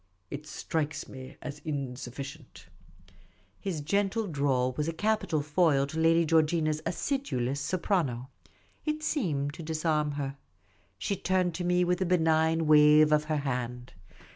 It 0.31 0.47
strikes 0.47 1.07
me 1.07 1.37
as 1.43 1.59
insufficient." 1.63 2.65
His 3.59 3.81
gentle 3.81 4.25
drawl 4.25 4.71
was 4.75 4.87
a 4.87 4.93
capital 4.93 5.43
foil 5.43 5.85
to 5.85 5.99
Lady 5.99 6.25
Georgina' 6.25 6.71
s 6.71 6.81
acidulous 6.87 7.59
soprano. 7.59 8.29
It 8.83 9.03
seemed 9.03 9.53
to 9.53 9.61
disarm 9.61 10.13
her. 10.13 10.37
She 10.97 11.15
turned 11.15 11.53
to 11.53 11.63
me 11.63 11.83
with 11.83 12.01
a 12.01 12.07
benignant 12.07 12.63
wave 12.67 13.11
of 13.11 13.25
her 13.25 13.37
hand. 13.37 13.93